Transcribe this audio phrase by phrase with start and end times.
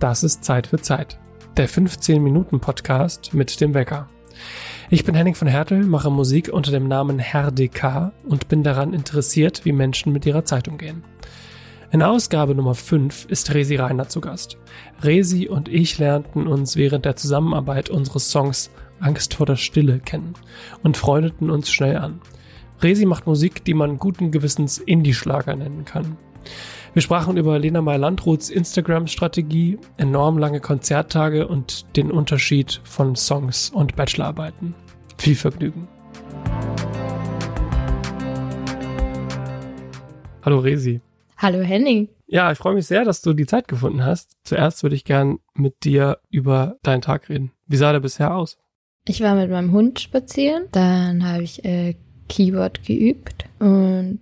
[0.00, 1.18] Das ist Zeit für Zeit.
[1.58, 4.08] Der 15-Minuten-Podcast mit dem Wecker.
[4.88, 8.94] Ich bin Henning von Hertel, mache Musik unter dem Namen Herr DK und bin daran
[8.94, 11.04] interessiert, wie Menschen mit ihrer Zeit umgehen.
[11.92, 14.56] In Ausgabe Nummer 5 ist Resi Reiner zu Gast.
[15.02, 18.70] Resi und ich lernten uns während der Zusammenarbeit unseres Songs
[19.00, 20.32] Angst vor der Stille kennen
[20.82, 22.22] und freundeten uns schnell an.
[22.80, 26.16] Resi macht Musik, die man guten Gewissens Indie-Schlager nennen kann.
[26.92, 33.94] Wir sprachen über Lena Meyer-Landruths Instagram-Strategie, enorm lange Konzerttage und den Unterschied von Songs und
[33.94, 34.74] Bachelorarbeiten.
[35.16, 35.86] Viel Vergnügen.
[40.42, 41.00] Hallo Resi.
[41.36, 42.08] Hallo Henning.
[42.26, 44.36] Ja, ich freue mich sehr, dass du die Zeit gefunden hast.
[44.42, 47.52] Zuerst würde ich gern mit dir über deinen Tag reden.
[47.68, 48.58] Wie sah der bisher aus?
[49.06, 51.94] Ich war mit meinem Hund spazieren, dann habe ich äh,
[52.28, 54.20] Keyboard geübt und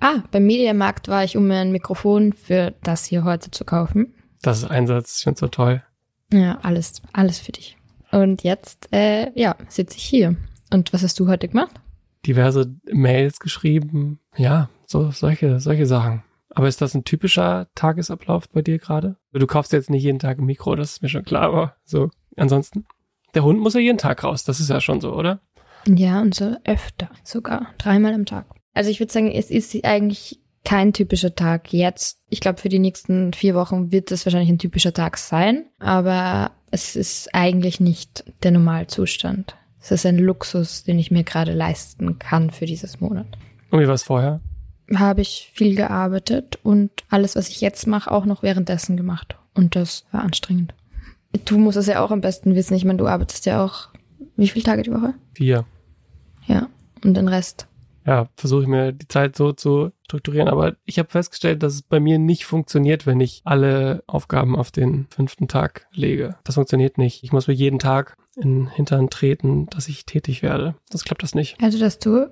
[0.00, 4.14] ah, beim Mediamarkt war ich, um mir ein Mikrofon für das hier heute zu kaufen.
[4.42, 5.82] Das ist Einsatz, ich finde so toll.
[6.32, 7.76] Ja, alles, alles für dich.
[8.10, 10.36] Und jetzt, äh, ja, sitze ich hier.
[10.72, 11.80] Und was hast du heute gemacht?
[12.26, 16.22] Diverse Mails geschrieben, ja, so solche, solche Sachen.
[16.50, 19.16] Aber ist das ein typischer Tagesablauf bei dir gerade?
[19.32, 22.10] Du kaufst jetzt nicht jeden Tag ein Mikro, das ist mir schon klar, aber so
[22.36, 22.86] ansonsten.
[23.34, 25.40] Der Hund muss ja jeden Tag raus, das ist ja schon so, oder?
[25.86, 28.46] Ja, und so öfter, sogar dreimal am Tag.
[28.74, 32.18] Also ich würde sagen, es ist eigentlich kein typischer Tag jetzt.
[32.28, 36.52] Ich glaube, für die nächsten vier Wochen wird es wahrscheinlich ein typischer Tag sein, aber
[36.70, 39.56] es ist eigentlich nicht der Normalzustand.
[39.80, 43.26] Es ist ein Luxus, den ich mir gerade leisten kann für dieses Monat.
[43.70, 44.40] Und wie war es vorher?
[44.94, 49.36] Habe ich viel gearbeitet und alles, was ich jetzt mache, auch noch währenddessen gemacht.
[49.54, 50.74] Und das war anstrengend.
[51.44, 52.74] Du musst es ja auch am besten wissen.
[52.74, 53.88] Ich meine, du arbeitest ja auch
[54.36, 55.14] wie viele Tage die Woche?
[55.34, 55.64] Vier.
[56.46, 56.68] Ja,
[57.04, 57.66] und den Rest
[58.10, 60.48] ja, versuche ich mir die Zeit so zu strukturieren.
[60.48, 64.72] Aber ich habe festgestellt, dass es bei mir nicht funktioniert, wenn ich alle Aufgaben auf
[64.72, 66.34] den fünften Tag lege.
[66.42, 67.22] Das funktioniert nicht.
[67.22, 70.74] Ich muss mir jeden Tag in den Hintern treten, dass ich tätig werde.
[70.90, 71.56] Das klappt das nicht.
[71.62, 72.26] Also, dass du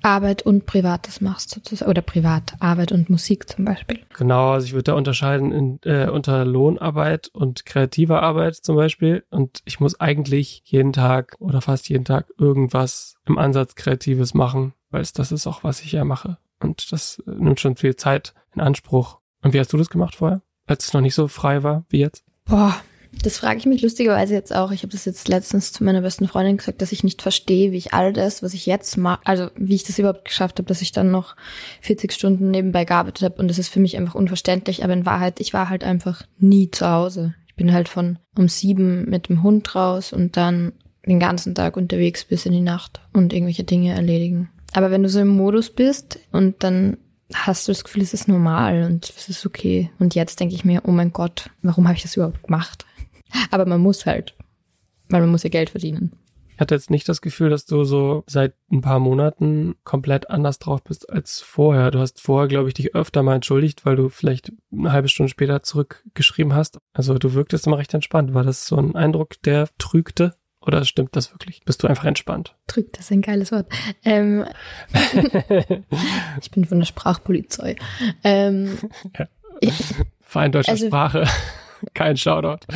[0.00, 4.00] Arbeit und Privates machst sozusagen oder Privat, Arbeit und Musik zum Beispiel.
[4.16, 9.24] Genau, also ich würde da unterscheiden in, äh, unter Lohnarbeit und kreativer Arbeit zum Beispiel.
[9.30, 14.72] Und ich muss eigentlich jeden Tag oder fast jeden Tag irgendwas im Ansatz Kreatives machen,
[14.90, 16.38] weil das ist auch, was ich ja mache.
[16.60, 19.18] Und das äh, nimmt schon viel Zeit in Anspruch.
[19.42, 22.00] Und wie hast du das gemacht vorher, als es noch nicht so frei war wie
[22.00, 22.24] jetzt?
[22.44, 22.74] Boah,
[23.22, 24.70] das frage ich mich lustigerweise jetzt auch.
[24.70, 27.76] Ich habe das jetzt letztens zu meiner besten Freundin gesagt, dass ich nicht verstehe, wie
[27.76, 30.82] ich all das, was ich jetzt mache, also wie ich das überhaupt geschafft habe, dass
[30.82, 31.36] ich dann noch
[31.80, 33.40] 40 Stunden nebenbei gearbeitet habe.
[33.40, 34.84] Und das ist für mich einfach unverständlich.
[34.84, 37.34] Aber in Wahrheit, ich war halt einfach nie zu Hause.
[37.46, 40.72] Ich bin halt von um sieben mit dem Hund raus und dann
[41.06, 44.50] den ganzen Tag unterwegs bis in die Nacht und irgendwelche Dinge erledigen.
[44.72, 46.98] Aber wenn du so im Modus bist und dann
[47.34, 49.90] hast du das Gefühl, es ist normal und es ist okay.
[49.98, 52.86] Und jetzt denke ich mir, oh mein Gott, warum habe ich das überhaupt gemacht?
[53.50, 54.34] Aber man muss halt,
[55.08, 56.12] weil man muss ja Geld verdienen.
[56.58, 60.58] Ich hatte jetzt nicht das Gefühl, dass du so seit ein paar Monaten komplett anders
[60.58, 61.92] drauf bist als vorher.
[61.92, 65.30] Du hast vorher, glaube ich, dich öfter mal entschuldigt, weil du vielleicht eine halbe Stunde
[65.30, 66.80] später zurückgeschrieben hast.
[66.92, 68.34] Also du wirktest immer recht entspannt.
[68.34, 70.34] War das so ein Eindruck, der trügte?
[70.68, 71.62] Oder stimmt das wirklich?
[71.64, 72.54] Bist du einfach entspannt?
[72.66, 73.72] Trügt, das ist ein geiles Wort.
[74.04, 74.44] Ähm,
[76.42, 77.76] ich bin von der Sprachpolizei.
[78.22, 78.76] Ähm,
[79.18, 79.26] ja.
[80.20, 81.24] Fein deutscher also, Sprache.
[81.94, 82.66] Kein Shoutout.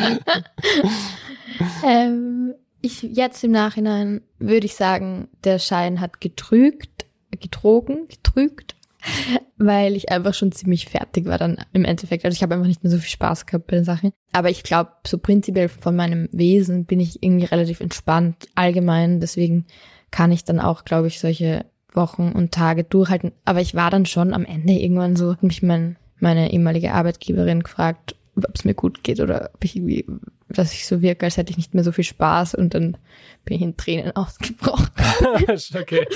[1.87, 8.75] ähm, ich, jetzt im Nachhinein würde ich sagen, der Schein hat getrügt, getrogen, getrügt,
[9.57, 12.25] weil ich einfach schon ziemlich fertig war dann im Endeffekt.
[12.25, 14.13] Also ich habe einfach nicht mehr so viel Spaß gehabt bei den Sachen.
[14.33, 19.21] Aber ich glaube, so prinzipiell von meinem Wesen bin ich irgendwie relativ entspannt allgemein.
[19.21, 19.67] Deswegen
[20.11, 23.33] kann ich dann auch, glaube ich, solche Wochen und Tage durchhalten.
[23.45, 27.63] Aber ich war dann schon am Ende irgendwann so, hat mich mein, meine ehemalige Arbeitgeberin
[27.63, 30.07] gefragt, ob es mir gut geht oder ob ich irgendwie,
[30.49, 32.97] dass ich so wirke, als hätte ich nicht mehr so viel Spaß und dann
[33.45, 34.89] bin ich in Tränen ausgebrochen.
[35.75, 36.07] okay.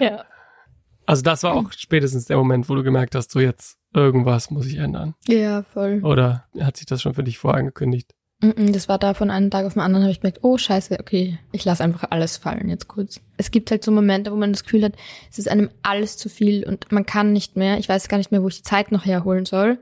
[0.00, 0.24] ja.
[1.06, 4.66] Also das war auch spätestens der Moment, wo du gemerkt hast, so jetzt irgendwas muss
[4.66, 5.14] ich ändern.
[5.26, 6.00] Ja, voll.
[6.02, 8.14] Oder hat sich das schon für dich vorangekündigt?
[8.40, 11.38] Das war da von einem Tag auf den anderen, habe ich gemerkt, oh scheiße, okay,
[11.52, 13.20] ich lasse einfach alles fallen jetzt kurz.
[13.36, 14.94] Es gibt halt so Momente, wo man das Gefühl hat,
[15.30, 18.32] es ist einem alles zu viel und man kann nicht mehr, ich weiß gar nicht
[18.32, 19.78] mehr, wo ich die Zeit noch herholen soll.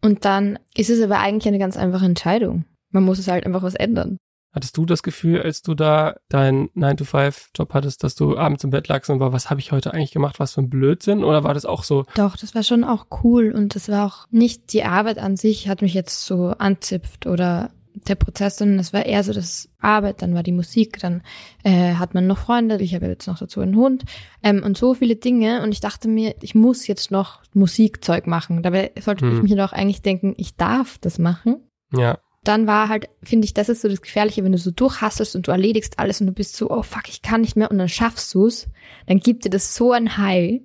[0.00, 2.64] Und dann ist es aber eigentlich eine ganz einfache Entscheidung.
[2.90, 4.16] Man muss es halt einfach was ändern.
[4.52, 8.88] Hattest du das Gefühl, als du da deinen 9-to-5-Job hattest, dass du abends im Bett
[8.88, 11.24] lagst und war, was habe ich heute eigentlich gemacht, was für ein Blödsinn?
[11.24, 12.04] Oder war das auch so?
[12.16, 15.68] Doch, das war schon auch cool und das war auch nicht die Arbeit an sich
[15.68, 20.22] hat mich jetzt so anzipft oder der Prozess, sondern es war eher so das Arbeit,
[20.22, 21.22] dann war die Musik, dann
[21.62, 24.04] äh, hat man noch Freunde, ich habe jetzt noch dazu einen Hund
[24.42, 28.62] ähm, und so viele Dinge und ich dachte mir, ich muss jetzt noch Musikzeug machen.
[28.62, 29.36] Dabei sollte hm.
[29.36, 31.68] ich mir doch eigentlich denken, ich darf das machen.
[31.92, 32.18] Ja.
[32.44, 35.46] Dann war halt, finde ich, das ist so das Gefährliche, wenn du so durchhasselst und
[35.46, 37.88] du erledigst alles und du bist so, oh fuck, ich kann nicht mehr und dann
[37.88, 38.68] schaffst du's,
[39.06, 40.60] dann gibt dir das so ein High,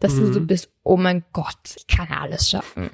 [0.00, 0.46] dass du so Mhm.
[0.46, 2.90] bist, oh mein Gott, ich kann alles schaffen.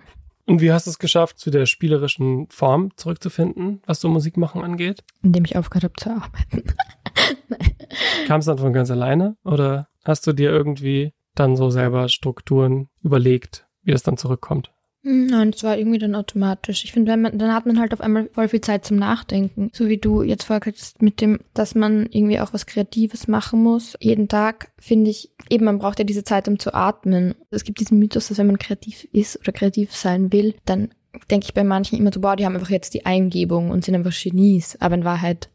[0.47, 4.63] Und wie hast du es geschafft, zu der spielerischen Form zurückzufinden, was so Musik machen
[4.63, 5.03] angeht?
[5.23, 6.63] Indem ich aufgehört habe zu arbeiten.
[8.27, 12.89] Kam es dann von ganz alleine oder hast du dir irgendwie dann so selber Strukturen
[13.03, 14.71] überlegt, wie das dann zurückkommt?
[15.03, 16.85] Nein, es war irgendwie dann automatisch.
[16.85, 19.71] Ich finde, dann hat man halt auf einmal voll viel Zeit zum Nachdenken.
[19.73, 23.29] So wie du jetzt vorher gesagt hast, mit dem, dass man irgendwie auch was Kreatives
[23.29, 23.95] machen muss.
[24.01, 27.37] Jeden Tag finde ich, eben, man braucht ja diese Zeit, um zu atmen.
[27.51, 30.91] Es gibt diesen Mythos, dass wenn man kreativ ist oder kreativ sein will, dann
[31.31, 33.95] denke ich bei manchen immer so, boah, die haben einfach jetzt die Eingebung und sind
[33.95, 34.77] einfach Genies.
[34.81, 35.49] Aber in Wahrheit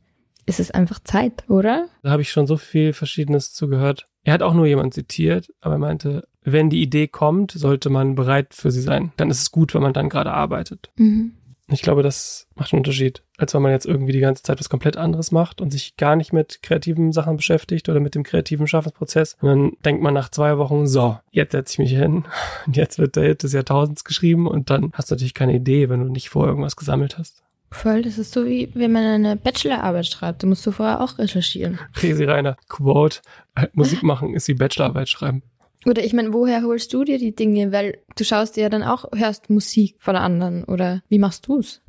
[0.46, 1.88] ist es einfach Zeit, oder?
[2.02, 4.08] Da habe ich schon so viel Verschiedenes zugehört.
[4.24, 8.16] Er hat auch nur jemand zitiert, aber er meinte, wenn die Idee kommt, sollte man
[8.16, 9.12] bereit für sie sein.
[9.18, 10.92] Dann ist es gut, wenn man dann gerade arbeitet.
[10.98, 11.34] Mhm.
[11.70, 14.70] Ich glaube, das macht einen Unterschied, als wenn man jetzt irgendwie die ganze Zeit was
[14.70, 18.68] komplett anderes macht und sich gar nicht mit kreativen Sachen beschäftigt oder mit dem kreativen
[18.68, 19.38] Schaffensprozess.
[19.42, 22.26] Und dann denkt man nach zwei Wochen, so, jetzt setze ich mich hin
[22.68, 25.90] und jetzt wird der Hit des Jahrtausends geschrieben und dann hast du natürlich keine Idee,
[25.90, 27.44] wenn du nicht vorher irgendwas gesammelt hast.
[27.72, 30.44] Voll, das ist so wie, wenn man eine Bachelorarbeit schreibt.
[30.44, 31.80] Du musst du vorher auch recherchieren.
[32.02, 33.22] Resi Reiner, Quote,
[33.56, 35.42] äh, Musik machen ist wie Bachelorarbeit schreiben.
[35.86, 37.72] Oder ich meine, woher holst du dir die Dinge?
[37.72, 40.64] Weil du schaust ja dann auch, hörst Musik von anderen.
[40.64, 41.82] Oder wie machst du's?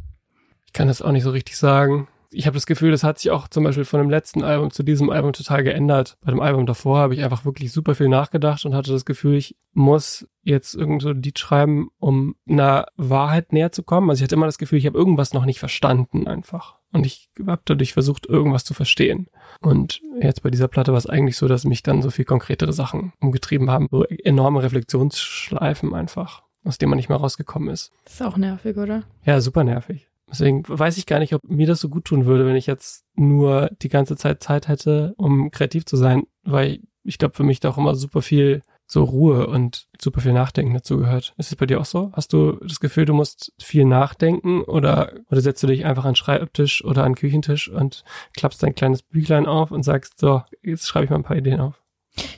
[0.66, 2.08] Ich kann das auch nicht so richtig sagen.
[2.34, 4.82] Ich habe das Gefühl, das hat sich auch zum Beispiel von dem letzten Album zu
[4.82, 6.16] diesem Album total geändert.
[6.24, 9.36] Bei dem Album davor habe ich einfach wirklich super viel nachgedacht und hatte das Gefühl,
[9.36, 14.10] ich muss jetzt irgend so ein Lied schreiben, um einer Wahrheit näher zu kommen.
[14.10, 16.76] Also ich hatte immer das Gefühl, ich habe irgendwas noch nicht verstanden einfach.
[16.92, 19.28] Und ich habe dadurch versucht, irgendwas zu verstehen.
[19.60, 22.72] Und jetzt bei dieser Platte war es eigentlich so, dass mich dann so viel konkretere
[22.72, 23.88] Sachen umgetrieben haben.
[23.90, 27.92] So enorme Reflexionsschleifen einfach, aus denen man nicht mehr rausgekommen ist.
[28.04, 29.04] Das ist auch nervig, oder?
[29.24, 30.08] Ja, super nervig.
[30.34, 33.04] Deswegen weiß ich gar nicht, ob mir das so gut tun würde, wenn ich jetzt
[33.14, 37.60] nur die ganze Zeit Zeit hätte, um kreativ zu sein, weil ich glaube, für mich
[37.60, 41.34] da auch immer super viel so Ruhe und super viel Nachdenken dazu gehört.
[41.38, 42.10] Ist es bei dir auch so?
[42.14, 46.10] Hast du das Gefühl, du musst viel nachdenken oder, oder setzt du dich einfach an
[46.10, 48.02] den Schreibtisch oder an den Küchentisch und
[48.36, 51.60] klappst dein kleines Büchlein auf und sagst, so, jetzt schreibe ich mal ein paar Ideen
[51.60, 51.83] auf.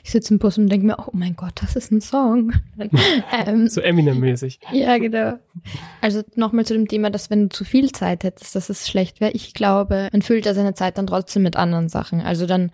[0.03, 2.53] Ich sitze im Bus und denke mir, oh mein Gott, das ist ein Song.
[3.45, 4.59] ähm, So Eminem-mäßig.
[4.71, 5.37] ja, genau.
[6.01, 9.21] Also nochmal zu dem Thema, dass wenn du zu viel Zeit hättest, dass es schlecht
[9.21, 9.31] wäre.
[9.31, 12.21] Ich glaube, man füllt ja seine Zeit dann trotzdem mit anderen Sachen.
[12.21, 12.71] Also dann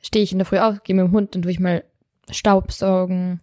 [0.00, 1.84] stehe ich in der Früh auf, gehe mit dem Hund und tue ich mal
[2.30, 3.40] Staubsaugen,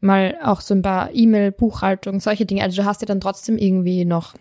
[0.00, 2.62] mal auch so ein paar E-Mail, Buchhaltung, solche Dinge.
[2.62, 4.34] Also du hast ja dann trotzdem irgendwie noch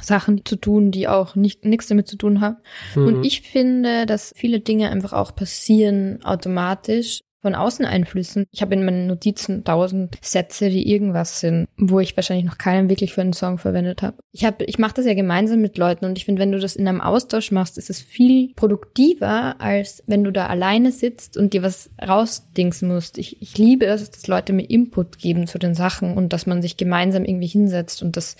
[0.00, 2.56] Sachen zu tun, die auch nicht nichts damit zu tun haben.
[2.94, 3.06] Mhm.
[3.06, 8.46] Und ich finde, dass viele Dinge einfach auch passieren automatisch von Außeneinflüssen.
[8.52, 12.88] Ich habe in meinen Notizen tausend Sätze, die irgendwas sind, wo ich wahrscheinlich noch keinen
[12.88, 14.16] wirklich für einen Song verwendet habe.
[14.30, 16.76] Ich habe, ich mache das ja gemeinsam mit Leuten und ich finde, wenn du das
[16.76, 21.52] in einem Austausch machst, ist es viel produktiver, als wenn du da alleine sitzt und
[21.52, 23.18] dir was rausdingsen musst.
[23.18, 26.62] Ich, ich liebe es, dass Leute mir Input geben zu den Sachen und dass man
[26.62, 28.36] sich gemeinsam irgendwie hinsetzt und das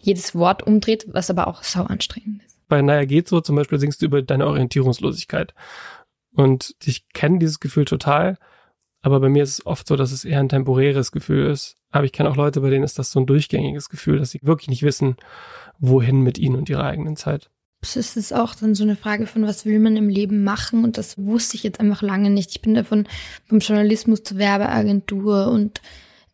[0.00, 2.58] jedes Wort umdreht, was aber auch sau anstrengend ist.
[2.68, 5.54] bei Naja geht so zum Beispiel singst du über deine Orientierungslosigkeit.
[6.34, 8.38] Und ich kenne dieses Gefühl total,
[9.02, 11.76] aber bei mir ist es oft so, dass es eher ein temporäres Gefühl ist.
[11.90, 14.40] Aber ich kenne auch Leute, bei denen ist das so ein durchgängiges Gefühl, dass sie
[14.42, 15.16] wirklich nicht wissen,
[15.78, 17.50] wohin mit ihnen und ihrer eigenen Zeit.
[17.82, 20.84] Es ist auch dann so eine Frage von, was will man im Leben machen?
[20.84, 22.50] Und das wusste ich jetzt einfach lange nicht.
[22.52, 23.08] Ich bin davon
[23.46, 25.80] vom Journalismus zur Werbeagentur und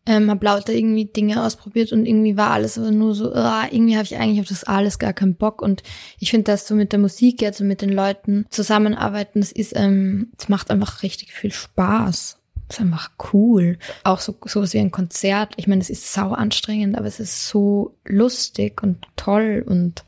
[0.05, 3.95] ähm, habe lauter irgendwie Dinge ausprobiert und irgendwie war alles aber nur so, ah, irgendwie
[3.95, 5.61] habe ich eigentlich auf das alles gar keinen Bock.
[5.61, 5.83] Und
[6.19, 9.73] ich finde, dass so mit der Musik jetzt und mit den Leuten zusammenarbeiten, das ist,
[9.75, 12.39] ähm, das macht einfach richtig viel Spaß.
[12.67, 13.77] Das ist einfach cool.
[14.03, 15.53] Auch so sowas wie ein Konzert.
[15.57, 20.05] Ich meine, es ist sau anstrengend, aber es ist so lustig und toll und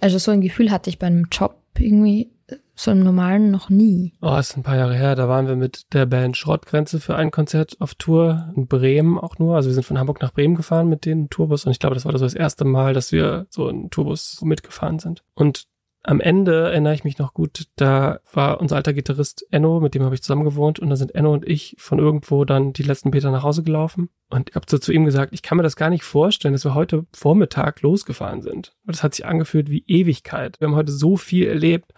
[0.00, 2.31] also so ein Gefühl hatte ich bei einem Job irgendwie
[2.74, 4.12] so im normalen noch nie.
[4.20, 7.30] Oh, ist ein paar Jahre her, da waren wir mit der Band Schrottgrenze für ein
[7.30, 9.56] Konzert auf Tour in Bremen auch nur.
[9.56, 12.04] Also wir sind von Hamburg nach Bremen gefahren mit dem Tourbus und ich glaube, das
[12.04, 15.22] war so das erste Mal, dass wir so in Tourbus mitgefahren sind.
[15.34, 15.66] Und
[16.04, 20.02] am Ende erinnere ich mich noch gut, da war unser alter Gitarrist Enno, mit dem
[20.02, 23.10] habe ich zusammen gewohnt und da sind Enno und ich von irgendwo dann die letzten
[23.10, 25.76] Meter nach Hause gelaufen und ich habe so zu ihm gesagt, ich kann mir das
[25.76, 28.74] gar nicht vorstellen, dass wir heute Vormittag losgefahren sind.
[28.84, 30.60] Das hat sich angefühlt wie Ewigkeit.
[30.60, 31.92] Wir haben heute so viel erlebt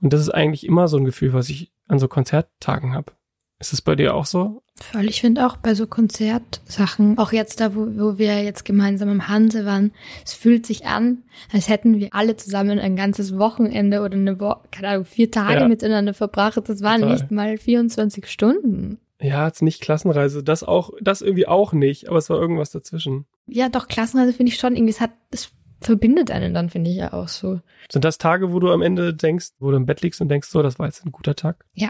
[0.00, 3.12] und das ist eigentlich immer so ein Gefühl, was ich an so Konzerttagen habe.
[3.60, 4.62] Ist es bei dir auch so?
[4.80, 9.08] Voll, ich finde auch bei so Konzertsachen, auch jetzt da, wo, wo wir jetzt gemeinsam
[9.08, 9.92] am Hanse waren,
[10.24, 14.60] es fühlt sich an, als hätten wir alle zusammen ein ganzes Wochenende oder eine Woche,
[14.70, 15.68] keine Ahnung, vier Tage Ja.
[15.68, 16.56] miteinander verbracht.
[16.68, 17.14] Das waren Total.
[17.14, 18.98] nicht mal 24 Stunden.
[19.20, 23.26] Ja, jetzt nicht Klassenreise, das auch, das irgendwie auch nicht, aber es war irgendwas dazwischen.
[23.48, 25.50] Ja, doch, Klassenreise finde ich schon irgendwie, es hat, es
[25.80, 27.60] verbindet einen dann, finde ich ja auch so.
[27.90, 30.48] Sind das Tage, wo du am Ende denkst, wo du im Bett liegst und denkst,
[30.48, 31.64] so, das war jetzt ein guter Tag?
[31.74, 31.88] Ja,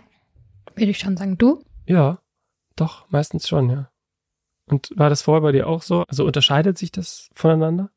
[0.78, 1.38] würde ich schon sagen.
[1.38, 1.64] Du?
[1.86, 2.18] Ja,
[2.76, 3.90] doch, meistens schon, ja.
[4.66, 6.04] Und war das vorher bei dir auch so?
[6.08, 7.90] Also unterscheidet sich das voneinander?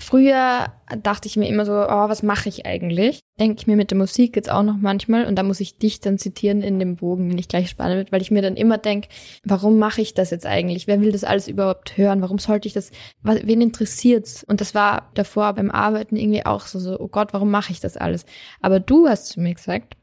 [0.00, 3.20] Früher dachte ich mir immer so, oh, was mache ich eigentlich?
[3.40, 6.00] Denke ich mir mit der Musik jetzt auch noch manchmal und da muss ich dich
[6.00, 8.78] dann zitieren in dem Bogen, den ich gleich spannen wird, weil ich mir dann immer
[8.78, 9.08] denke,
[9.44, 10.86] warum mache ich das jetzt eigentlich?
[10.86, 12.22] Wer will das alles überhaupt hören?
[12.22, 12.92] Warum sollte ich das?
[13.22, 14.44] Wen interessiert's?
[14.44, 17.80] Und das war davor beim Arbeiten irgendwie auch so, so, oh Gott, warum mache ich
[17.80, 18.24] das alles?
[18.60, 19.96] Aber du hast zu mir gesagt,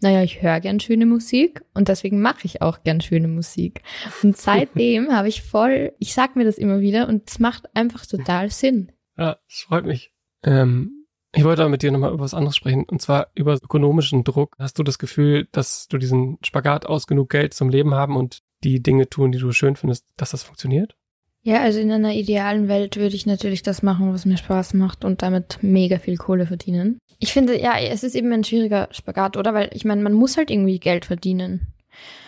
[0.00, 3.82] naja, ich höre gern schöne Musik und deswegen mache ich auch gern schöne Musik.
[4.22, 8.06] Und seitdem habe ich voll, ich sag mir das immer wieder und es macht einfach
[8.06, 8.92] total Sinn.
[9.16, 10.12] Ja, das freut mich.
[10.44, 14.24] Ähm, ich wollte aber mit dir nochmal über was anderes sprechen, und zwar über ökonomischen
[14.24, 14.54] Druck.
[14.58, 18.42] Hast du das Gefühl, dass du diesen Spagat aus genug Geld zum Leben haben und
[18.64, 20.96] die Dinge tun, die du schön findest, dass das funktioniert?
[21.48, 25.02] Ja, also in einer idealen Welt würde ich natürlich das machen, was mir Spaß macht
[25.02, 26.98] und damit mega viel Kohle verdienen.
[27.20, 29.54] Ich finde, ja, es ist eben ein schwieriger Spagat, oder?
[29.54, 31.72] Weil ich meine, man muss halt irgendwie Geld verdienen.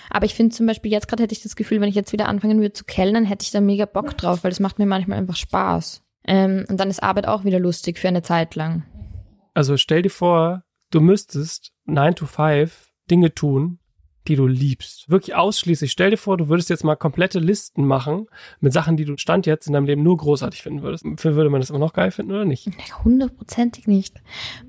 [0.08, 2.28] Aber ich finde zum Beispiel, jetzt gerade hätte ich das Gefühl, wenn ich jetzt wieder
[2.28, 5.18] anfangen würde zu kellnern, hätte ich da mega Bock drauf, weil das macht mir manchmal
[5.18, 6.02] einfach Spaß.
[6.26, 8.84] Ähm, und dann ist Arbeit auch wieder lustig für eine Zeit lang.
[9.52, 10.62] Also stell dir vor,
[10.92, 13.79] du müsstest 9 to 5 Dinge tun,
[14.30, 15.10] die du liebst.
[15.10, 15.90] Wirklich ausschließlich.
[15.90, 18.28] Stell dir vor, du würdest jetzt mal komplette Listen machen
[18.60, 21.04] mit Sachen, die du Stand jetzt in deinem Leben nur großartig finden würdest.
[21.04, 22.70] Würde man das immer noch geil finden oder nicht?
[23.04, 24.14] Hundertprozentig nicht.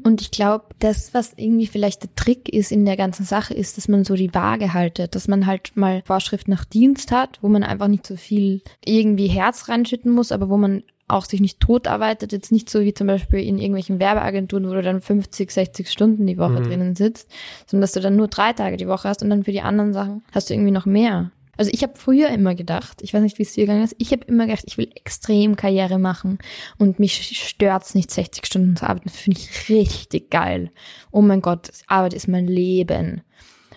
[0.03, 3.77] Und ich glaube, das, was irgendwie vielleicht der Trick ist in der ganzen Sache, ist,
[3.77, 7.47] dass man so die Waage haltet, dass man halt mal Vorschrift nach Dienst hat, wo
[7.47, 11.59] man einfach nicht so viel irgendwie Herz reinschütten muss, aber wo man auch sich nicht
[11.59, 15.51] tot arbeitet, jetzt nicht so wie zum Beispiel in irgendwelchen Werbeagenturen, wo du dann 50,
[15.51, 16.63] 60 Stunden die Woche mhm.
[16.63, 17.29] drinnen sitzt,
[17.67, 19.93] sondern dass du dann nur drei Tage die Woche hast und dann für die anderen
[19.93, 21.31] Sachen hast du irgendwie noch mehr.
[21.57, 24.11] Also ich habe früher immer gedacht, ich weiß nicht, wie es dir gegangen ist, ich
[24.11, 26.39] habe immer gedacht, ich will extrem Karriere machen
[26.79, 29.09] und mich stört's nicht, 60 Stunden zu arbeiten.
[29.09, 30.71] Das finde ich richtig geil.
[31.11, 33.21] Oh mein Gott, Arbeit ist mein Leben.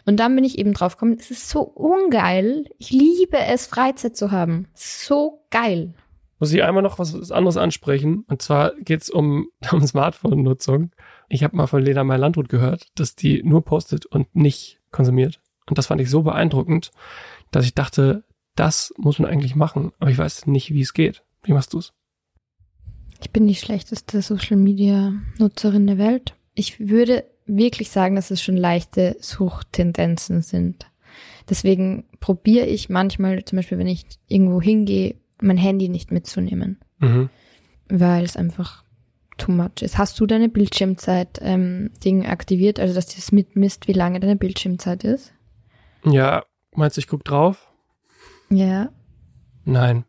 [0.06, 2.66] Und dann bin ich eben drauf gekommen, es ist so ungeil.
[2.78, 4.68] Ich liebe es, Freizeit zu haben.
[4.74, 5.94] So geil
[6.38, 8.24] muss ich einmal noch was anderes ansprechen.
[8.28, 10.90] Und zwar geht es um, um Smartphone-Nutzung.
[11.28, 15.40] Ich habe mal von Lena Meyer-Landrut gehört, dass die nur postet und nicht konsumiert.
[15.66, 16.90] Und das fand ich so beeindruckend,
[17.50, 18.24] dass ich dachte,
[18.56, 19.92] das muss man eigentlich machen.
[19.98, 21.22] Aber ich weiß nicht, wie es geht.
[21.42, 21.92] Wie machst du es?
[23.20, 26.34] Ich bin die schlechteste Social-Media-Nutzerin der Welt.
[26.54, 30.90] Ich würde wirklich sagen, dass es schon leichte Suchtendenzen sind.
[31.48, 36.80] Deswegen probiere ich manchmal, zum Beispiel, wenn ich irgendwo hingehe, mein Handy nicht mitzunehmen.
[36.98, 37.30] Mhm.
[37.88, 38.84] Weil es einfach
[39.36, 39.98] too much ist.
[39.98, 45.32] Hast du deine Bildschirmzeit-Ding ähm, aktiviert, also dass das mitmisst, wie lange deine Bildschirmzeit ist?
[46.04, 47.68] Ja, meinst du, ich guck drauf?
[48.50, 48.90] Ja.
[49.64, 50.04] Nein.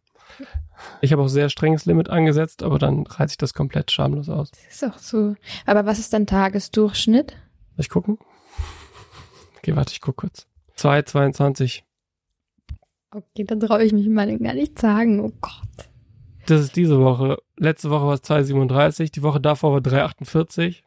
[1.01, 4.51] Ich habe auch sehr strenges Limit angesetzt, aber dann reizt sich das komplett schamlos aus.
[4.51, 5.35] Das ist auch so.
[5.65, 7.31] Aber was ist dein Tagesdurchschnitt?
[7.31, 8.17] Soll ich gucken?
[9.57, 10.47] Okay, warte, ich guck kurz.
[10.77, 11.83] 2,22.
[13.15, 15.21] Okay, dann traue ich mich mal gar nicht sagen.
[15.21, 15.89] Oh Gott.
[16.47, 17.37] Das ist diese Woche.
[17.55, 20.81] Letzte Woche war es 2,37, die Woche davor war 3,48.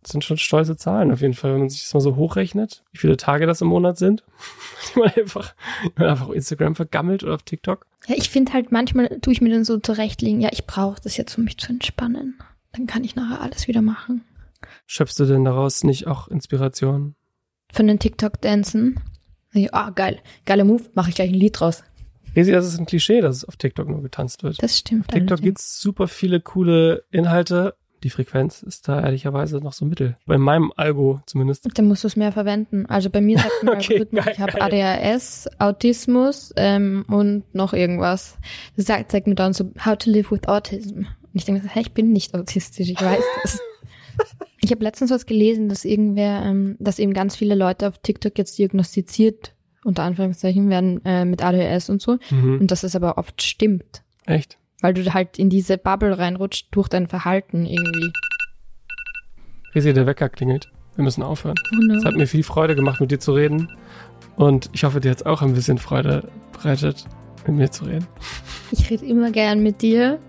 [0.00, 2.84] Das sind schon stolze Zahlen auf jeden Fall, wenn man sich das mal so hochrechnet,
[2.92, 4.22] wie viele Tage das im Monat sind.
[4.94, 5.54] die man einfach,
[5.96, 7.86] man einfach auf Instagram vergammelt oder auf TikTok.
[8.06, 11.16] Ja, ich finde halt manchmal tue ich mir dann so zurechtlegen, ja, ich brauche das
[11.16, 12.38] jetzt, um mich zu entspannen.
[12.70, 14.22] Dann kann ich nachher alles wieder machen.
[14.86, 17.16] Schöpfst du denn daraus nicht auch Inspiration?
[17.72, 19.00] Von den TikTok-Dancen?
[19.72, 20.20] Ah, geil.
[20.46, 21.82] Geiler Move, mache ich gleich ein Lied draus.
[22.34, 24.62] Resi, das ist ein Klischee, dass es auf TikTok nur getanzt wird.
[24.62, 25.08] Das stimmt.
[25.08, 27.74] Auf TikTok gibt es super viele coole Inhalte.
[28.02, 30.16] Die Frequenz ist da ehrlicherweise noch so mittel.
[30.26, 31.68] Bei meinem Algo zumindest.
[31.78, 32.86] Dann musst du es mehr verwenden.
[32.86, 37.74] Also bei mir sagt mein okay, Algorithmus, geil, ich habe ADHS, Autismus ähm, und noch
[37.74, 38.38] irgendwas.
[38.76, 40.98] Das sagt, sagt mir dann so, how to live with autism.
[40.98, 43.60] Und ich denke, hey, ich bin nicht autistisch, ich weiß das.
[44.64, 48.38] Ich habe letztens was gelesen, dass irgendwer, ähm, dass eben ganz viele Leute auf TikTok
[48.38, 49.54] jetzt diagnostiziert,
[49.84, 52.18] unter Anführungszeichen, werden äh, mit ADHS und so.
[52.30, 52.60] Mhm.
[52.60, 54.04] Und dass es aber oft stimmt.
[54.24, 54.58] Echt?
[54.80, 58.12] Weil du halt in diese Bubble reinrutscht durch dein Verhalten irgendwie.
[59.74, 60.70] Resi, der Wecker klingelt.
[60.94, 61.56] Wir müssen aufhören.
[61.72, 61.94] Oh no.
[61.94, 63.68] Es hat mir viel Freude gemacht, mit dir zu reden.
[64.36, 67.04] Und ich hoffe, dir hat es auch ein bisschen Freude bereitet,
[67.46, 68.06] mit mir zu reden.
[68.70, 70.20] Ich rede immer gern mit dir.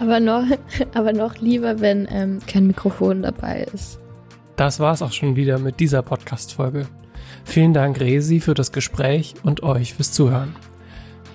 [0.00, 0.44] Aber noch,
[0.94, 3.98] aber noch lieber, wenn ähm, kein Mikrofon dabei ist.
[4.56, 6.86] Das war's auch schon wieder mit dieser Podcast-Folge.
[7.44, 10.54] Vielen Dank, Resi, für das Gespräch und euch fürs Zuhören.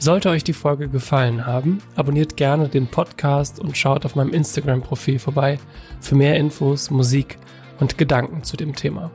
[0.01, 5.19] Sollte euch die Folge gefallen haben, abonniert gerne den Podcast und schaut auf meinem Instagram-Profil
[5.19, 5.59] vorbei
[5.99, 7.37] für mehr Infos, Musik
[7.81, 9.11] und Gedanken zu dem Thema.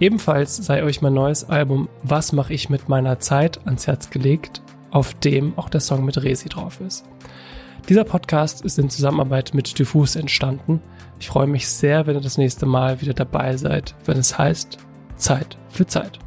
[0.00, 4.62] Ebenfalls sei euch mein neues Album Was mache ich mit meiner Zeit ans Herz gelegt,
[4.90, 7.04] auf dem auch der Song mit Resi drauf ist.
[7.88, 10.80] Dieser Podcast ist in Zusammenarbeit mit Diffus entstanden.
[11.20, 14.78] Ich freue mich sehr, wenn ihr das nächste Mal wieder dabei seid, wenn es heißt
[15.16, 16.18] Zeit für Zeit.